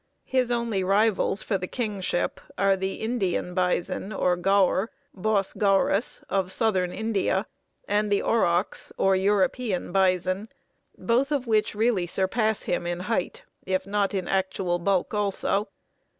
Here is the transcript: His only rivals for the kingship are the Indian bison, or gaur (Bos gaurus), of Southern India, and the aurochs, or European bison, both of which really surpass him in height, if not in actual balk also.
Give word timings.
His 0.25 0.49
only 0.49 0.83
rivals 0.83 1.43
for 1.43 1.59
the 1.59 1.67
kingship 1.67 2.41
are 2.57 2.75
the 2.75 2.95
Indian 2.95 3.53
bison, 3.53 4.11
or 4.11 4.35
gaur 4.35 4.89
(Bos 5.13 5.53
gaurus), 5.53 6.23
of 6.27 6.51
Southern 6.51 6.91
India, 6.91 7.45
and 7.87 8.11
the 8.11 8.23
aurochs, 8.23 8.91
or 8.97 9.15
European 9.15 9.91
bison, 9.91 10.49
both 10.97 11.31
of 11.31 11.45
which 11.45 11.75
really 11.75 12.07
surpass 12.07 12.63
him 12.63 12.87
in 12.87 13.01
height, 13.01 13.43
if 13.67 13.85
not 13.85 14.15
in 14.15 14.27
actual 14.27 14.79
balk 14.79 15.13
also. 15.13 15.67